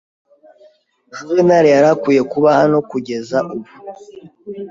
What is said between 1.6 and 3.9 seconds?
yari akwiye kuba hano kugeza ubu.